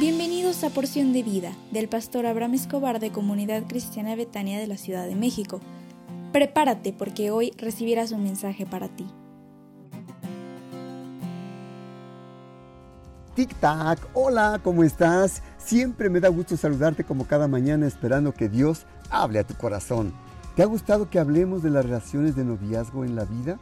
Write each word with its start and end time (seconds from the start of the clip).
Bienvenidos 0.00 0.64
a 0.64 0.70
Porción 0.70 1.12
de 1.12 1.22
Vida 1.22 1.52
del 1.72 1.86
pastor 1.86 2.24
Abraham 2.24 2.54
Escobar 2.54 3.00
de 3.00 3.12
Comunidad 3.12 3.64
Cristiana 3.68 4.16
Betania 4.16 4.58
de 4.58 4.66
la 4.66 4.78
Ciudad 4.78 5.06
de 5.06 5.14
México. 5.14 5.60
Prepárate 6.32 6.94
porque 6.94 7.30
hoy 7.30 7.52
recibirás 7.58 8.10
un 8.10 8.22
mensaje 8.22 8.64
para 8.64 8.88
ti. 8.88 9.06
Tic 13.34 13.54
Tac, 13.56 13.98
hola, 14.14 14.58
¿cómo 14.64 14.84
estás? 14.84 15.42
Siempre 15.58 16.08
me 16.08 16.20
da 16.20 16.30
gusto 16.30 16.56
saludarte 16.56 17.04
como 17.04 17.26
cada 17.26 17.46
mañana 17.46 17.86
esperando 17.86 18.32
que 18.32 18.48
Dios 18.48 18.86
hable 19.10 19.38
a 19.38 19.46
tu 19.46 19.52
corazón. 19.52 20.14
¿Te 20.56 20.62
ha 20.62 20.66
gustado 20.66 21.10
que 21.10 21.18
hablemos 21.18 21.62
de 21.62 21.68
las 21.68 21.84
relaciones 21.84 22.34
de 22.36 22.46
noviazgo 22.46 23.04
en 23.04 23.16
la 23.16 23.26
vida? 23.26 23.58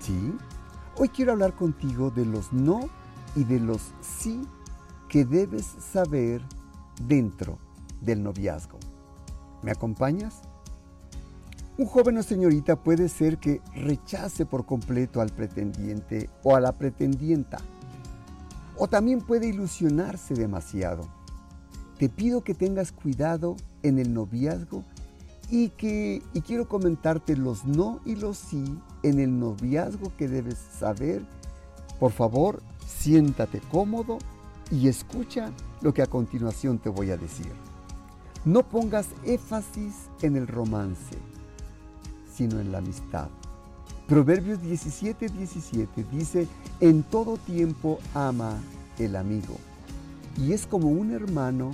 ¿Sí? 0.00 0.34
Hoy 0.96 1.08
quiero 1.08 1.30
hablar 1.30 1.52
contigo 1.52 2.10
de 2.10 2.24
los 2.24 2.52
no 2.52 2.90
y 3.36 3.44
de 3.44 3.60
los 3.60 3.92
sí 4.00 4.44
que 5.08 5.24
debes 5.24 5.66
saber 5.92 6.42
dentro 7.06 7.58
del 8.00 8.22
noviazgo. 8.22 8.78
¿Me 9.62 9.70
acompañas? 9.70 10.42
Un 11.78 11.86
joven 11.86 12.16
o 12.18 12.22
señorita 12.22 12.76
puede 12.76 13.08
ser 13.08 13.38
que 13.38 13.60
rechace 13.74 14.46
por 14.46 14.64
completo 14.64 15.20
al 15.20 15.30
pretendiente 15.30 16.30
o 16.42 16.56
a 16.56 16.60
la 16.60 16.72
pretendienta. 16.72 17.58
O 18.78 18.88
también 18.88 19.20
puede 19.20 19.48
ilusionarse 19.48 20.34
demasiado. 20.34 21.06
Te 21.98 22.08
pido 22.08 22.42
que 22.42 22.54
tengas 22.54 22.92
cuidado 22.92 23.56
en 23.82 23.98
el 23.98 24.12
noviazgo 24.12 24.84
y 25.50 25.68
que 25.70 26.22
y 26.32 26.40
quiero 26.40 26.68
comentarte 26.68 27.36
los 27.36 27.64
no 27.64 28.00
y 28.04 28.16
los 28.16 28.36
sí 28.38 28.64
en 29.02 29.20
el 29.20 29.38
noviazgo 29.38 30.12
que 30.16 30.28
debes 30.28 30.58
saber. 30.78 31.22
Por 32.00 32.12
favor, 32.12 32.62
siéntate 32.86 33.60
cómodo 33.70 34.18
y 34.70 34.88
escucha 34.88 35.52
lo 35.80 35.92
que 35.94 36.02
a 36.02 36.06
continuación 36.06 36.78
te 36.78 36.88
voy 36.88 37.10
a 37.10 37.16
decir. 37.16 37.52
No 38.44 38.62
pongas 38.62 39.08
énfasis 39.24 39.94
en 40.22 40.36
el 40.36 40.46
romance, 40.46 41.18
sino 42.32 42.60
en 42.60 42.72
la 42.72 42.78
amistad. 42.78 43.28
Proverbios 44.06 44.62
17, 44.62 45.28
17 45.28 46.04
dice, 46.12 46.46
en 46.80 47.02
todo 47.02 47.38
tiempo 47.38 47.98
ama 48.14 48.56
el 48.98 49.16
amigo, 49.16 49.56
y 50.36 50.52
es 50.52 50.66
como 50.66 50.88
un 50.88 51.12
hermano 51.12 51.72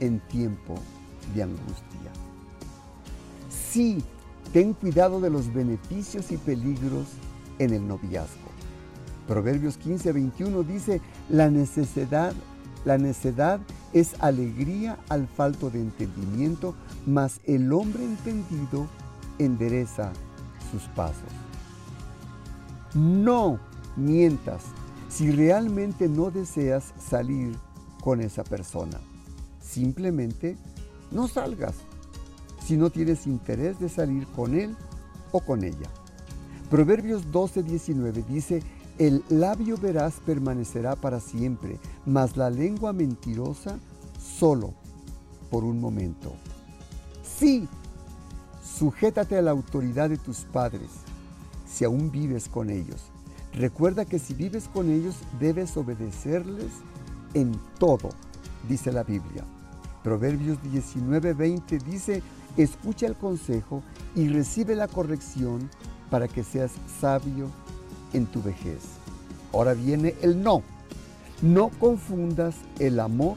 en 0.00 0.18
tiempo 0.28 0.74
de 1.34 1.44
angustia. 1.44 2.10
Sí, 3.48 4.02
ten 4.52 4.72
cuidado 4.74 5.20
de 5.20 5.30
los 5.30 5.52
beneficios 5.52 6.32
y 6.32 6.36
peligros 6.36 7.06
en 7.60 7.72
el 7.72 7.86
noviazgo. 7.86 8.50
Proverbios 9.30 9.76
15, 9.76 10.10
21 10.10 10.64
dice, 10.64 11.00
la 11.28 11.50
necesidad, 11.50 12.32
la 12.84 12.98
es 13.92 14.16
alegría 14.18 14.98
al 15.08 15.28
falto 15.28 15.70
de 15.70 15.80
entendimiento, 15.80 16.74
mas 17.06 17.40
el 17.44 17.72
hombre 17.72 18.02
entendido 18.02 18.88
endereza 19.38 20.10
sus 20.72 20.82
pasos. 20.96 21.30
No 22.92 23.60
mientas 23.94 24.64
si 25.08 25.30
realmente 25.30 26.08
no 26.08 26.32
deseas 26.32 26.92
salir 26.98 27.54
con 28.02 28.20
esa 28.20 28.42
persona. 28.42 28.98
Simplemente 29.62 30.56
no 31.12 31.28
salgas 31.28 31.76
si 32.66 32.76
no 32.76 32.90
tienes 32.90 33.28
interés 33.28 33.78
de 33.78 33.90
salir 33.90 34.26
con 34.26 34.58
él 34.58 34.74
o 35.30 35.38
con 35.38 35.62
ella. 35.62 35.88
Proverbios 36.68 37.30
12, 37.30 37.62
19 37.62 38.24
dice, 38.28 38.62
el 39.00 39.24
labio 39.30 39.78
veraz 39.78 40.20
permanecerá 40.26 40.94
para 40.94 41.20
siempre, 41.20 41.78
mas 42.04 42.36
la 42.36 42.50
lengua 42.50 42.92
mentirosa 42.92 43.78
solo 44.18 44.74
por 45.50 45.64
un 45.64 45.80
momento. 45.80 46.34
Sí, 47.22 47.66
sujétate 48.62 49.38
a 49.38 49.42
la 49.42 49.52
autoridad 49.52 50.10
de 50.10 50.18
tus 50.18 50.40
padres, 50.40 50.90
si 51.66 51.86
aún 51.86 52.10
vives 52.10 52.46
con 52.46 52.68
ellos. 52.68 53.00
Recuerda 53.54 54.04
que 54.04 54.18
si 54.18 54.34
vives 54.34 54.68
con 54.68 54.90
ellos 54.90 55.14
debes 55.40 55.78
obedecerles 55.78 56.70
en 57.32 57.58
todo, 57.78 58.10
dice 58.68 58.92
la 58.92 59.02
Biblia. 59.02 59.46
Proverbios 60.04 60.58
19:20 60.62 61.82
dice, 61.84 62.22
escucha 62.58 63.06
el 63.06 63.16
consejo 63.16 63.82
y 64.14 64.28
recibe 64.28 64.76
la 64.76 64.88
corrección 64.88 65.70
para 66.10 66.28
que 66.28 66.44
seas 66.44 66.72
sabio 67.00 67.48
en 68.12 68.26
tu 68.26 68.42
vejez. 68.42 68.80
Ahora 69.52 69.74
viene 69.74 70.14
el 70.22 70.42
no. 70.42 70.62
No 71.42 71.70
confundas 71.80 72.54
el 72.78 73.00
amor 73.00 73.36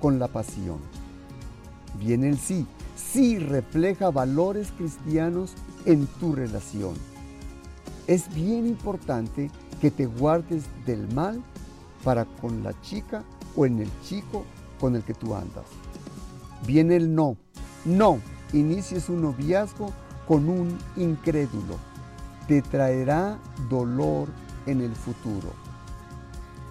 con 0.00 0.18
la 0.18 0.28
pasión. 0.28 0.78
Viene 1.98 2.28
el 2.28 2.38
sí. 2.38 2.66
Sí 2.96 3.38
refleja 3.38 4.10
valores 4.10 4.72
cristianos 4.76 5.52
en 5.84 6.06
tu 6.06 6.34
relación. 6.34 6.94
Es 8.06 8.32
bien 8.34 8.66
importante 8.66 9.50
que 9.80 9.90
te 9.90 10.06
guardes 10.06 10.64
del 10.86 11.12
mal 11.14 11.42
para 12.02 12.24
con 12.24 12.62
la 12.62 12.78
chica 12.82 13.22
o 13.56 13.66
en 13.66 13.80
el 13.80 13.90
chico 14.02 14.44
con 14.80 14.96
el 14.96 15.02
que 15.02 15.14
tú 15.14 15.34
andas. 15.34 15.66
Viene 16.66 16.96
el 16.96 17.14
no. 17.14 17.36
No 17.84 18.18
inicies 18.52 19.08
un 19.08 19.22
noviazgo 19.22 19.92
con 20.26 20.48
un 20.48 20.76
incrédulo 20.96 21.76
te 22.48 22.62
traerá 22.62 23.38
dolor 23.68 24.28
en 24.66 24.80
el 24.80 24.96
futuro. 24.96 25.52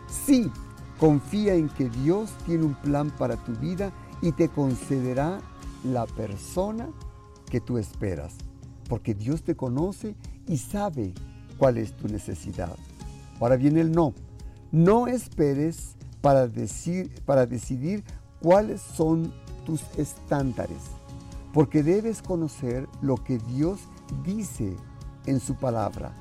Sí, 0.10 0.52
confía 1.00 1.54
en 1.54 1.70
que 1.70 1.88
Dios 1.90 2.32
tiene 2.46 2.66
un 2.66 2.74
plan 2.74 3.12
para 3.12 3.38
tu 3.38 3.54
vida 3.54 3.92
y 4.22 4.32
te 4.32 4.50
concederá 4.50 5.40
la 5.84 6.08
persona 6.08 6.90
que 7.50 7.62
tú 7.62 7.78
esperas, 7.78 8.34
porque 8.90 9.14
Dios 9.14 9.44
te 9.44 9.56
conoce 9.56 10.16
y 10.48 10.58
sabe 10.58 11.14
cuál 11.60 11.78
es 11.78 11.96
tu 11.96 12.08
necesidad. 12.08 12.76
Ahora 13.40 13.56
viene 13.56 13.82
el 13.82 13.92
no. 13.92 14.14
No 14.72 15.08
esperes 15.08 15.96
para, 16.22 16.48
decir, 16.48 17.12
para 17.26 17.46
decidir 17.46 18.04
cuáles 18.42 18.82
son 18.82 19.32
tus 19.66 19.82
estándares, 19.96 20.82
porque 21.54 21.84
debes 21.84 22.24
conocer 22.24 22.88
lo 23.02 23.16
que 23.16 23.38
Dios 23.38 23.80
dice 24.26 24.76
en 25.28 25.40
su 25.40 25.56
palabra 25.56 26.12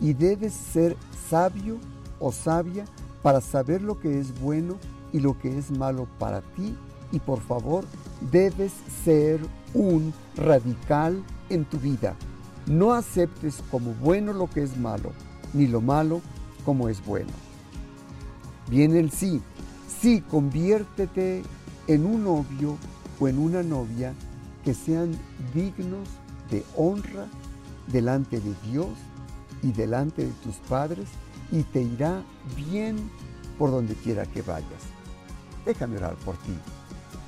y 0.00 0.14
debes 0.14 0.52
ser 0.52 0.96
sabio 1.28 1.76
o 2.18 2.32
sabia 2.32 2.86
para 3.22 3.40
saber 3.40 3.82
lo 3.82 4.00
que 4.00 4.18
es 4.18 4.40
bueno 4.40 4.76
y 5.12 5.20
lo 5.20 5.38
que 5.38 5.58
es 5.58 5.70
malo 5.70 6.08
para 6.18 6.40
ti 6.40 6.74
y 7.12 7.20
por 7.20 7.40
favor 7.40 7.84
debes 8.32 8.72
ser 9.04 9.40
un 9.74 10.12
radical 10.36 11.22
en 11.50 11.64
tu 11.64 11.78
vida. 11.78 12.16
No 12.66 12.92
aceptes 12.94 13.62
como 13.70 13.92
bueno 13.94 14.32
lo 14.32 14.48
que 14.48 14.62
es 14.62 14.76
malo, 14.76 15.12
ni 15.52 15.66
lo 15.66 15.80
malo 15.80 16.20
como 16.64 16.88
es 16.88 17.04
bueno. 17.04 17.30
Viene 18.68 19.00
el 19.00 19.10
sí. 19.10 19.42
Sí, 20.00 20.20
conviértete 20.20 21.42
en 21.86 22.06
un 22.06 22.24
novio 22.24 22.76
o 23.20 23.28
en 23.28 23.38
una 23.38 23.62
novia 23.62 24.14
que 24.64 24.74
sean 24.74 25.12
dignos 25.54 26.08
de 26.50 26.64
honra 26.76 27.26
delante 27.86 28.40
de 28.40 28.54
Dios 28.70 28.88
y 29.62 29.72
delante 29.72 30.24
de 30.24 30.32
tus 30.42 30.56
padres 30.56 31.08
y 31.50 31.62
te 31.62 31.82
irá 31.82 32.22
bien 32.56 32.96
por 33.58 33.70
donde 33.70 33.94
quiera 33.94 34.26
que 34.26 34.42
vayas. 34.42 34.82
Déjame 35.64 35.96
orar 35.98 36.16
por 36.16 36.36
ti. 36.38 36.54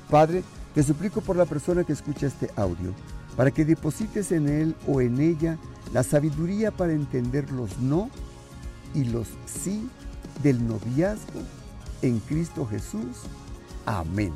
Padre, 0.09 0.43
te 0.73 0.83
suplico 0.83 1.21
por 1.21 1.35
la 1.35 1.45
persona 1.45 1.83
que 1.83 1.93
escucha 1.93 2.27
este 2.27 2.49
audio, 2.55 2.93
para 3.37 3.51
que 3.51 3.65
deposites 3.65 4.31
en 4.31 4.49
él 4.49 4.75
o 4.87 5.01
en 5.01 5.21
ella 5.21 5.57
la 5.93 6.03
sabiduría 6.03 6.71
para 6.71 6.93
entender 6.93 7.51
los 7.51 7.77
no 7.79 8.09
y 8.93 9.05
los 9.05 9.27
sí 9.45 9.89
del 10.43 10.67
noviazgo 10.67 11.41
en 12.01 12.19
Cristo 12.19 12.65
Jesús. 12.65 13.23
Amén. 13.85 14.33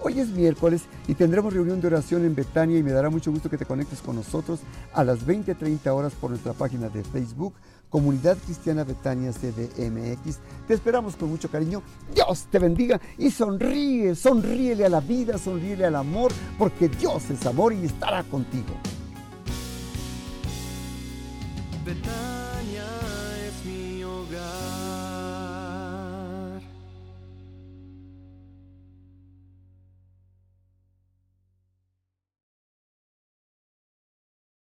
Hoy 0.00 0.20
es 0.20 0.28
miércoles 0.28 0.82
y 1.08 1.14
tendremos 1.14 1.52
reunión 1.52 1.80
de 1.80 1.88
oración 1.88 2.24
en 2.24 2.34
Betania 2.34 2.78
y 2.78 2.84
me 2.84 2.92
dará 2.92 3.10
mucho 3.10 3.32
gusto 3.32 3.50
que 3.50 3.58
te 3.58 3.66
conectes 3.66 4.00
con 4.00 4.14
nosotros 4.14 4.60
a 4.92 5.02
las 5.02 5.26
20:30 5.26 5.92
horas 5.92 6.12
por 6.14 6.30
nuestra 6.30 6.52
página 6.52 6.88
de 6.88 7.02
Facebook, 7.02 7.54
Comunidad 7.90 8.38
Cristiana 8.38 8.84
Betania 8.84 9.32
CDMX. 9.32 10.38
Te 10.68 10.74
esperamos 10.74 11.16
con 11.16 11.28
mucho 11.28 11.50
cariño. 11.50 11.82
Dios 12.14 12.46
te 12.48 12.60
bendiga 12.60 13.00
y 13.16 13.30
sonríe, 13.30 14.14
sonríele 14.14 14.86
a 14.86 14.88
la 14.88 15.00
vida, 15.00 15.36
sonríele 15.36 15.86
al 15.86 15.96
amor, 15.96 16.30
porque 16.56 16.88
Dios 16.88 17.28
es 17.30 17.44
amor 17.44 17.72
y 17.72 17.86
estará 17.86 18.22
contigo. 18.22 18.74
Betania. 21.84 22.37